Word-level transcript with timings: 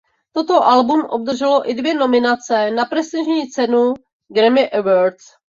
Toto 0.31 0.63
album 0.63 1.05
obdrželo 1.09 1.65
i 1.69 1.73
dvě 1.73 1.93
nominace 1.93 2.71
na 2.71 2.85
prestižní 2.85 3.47
cenu 3.49 3.93
"Grammy 4.33 4.69
Awards". 4.69 5.23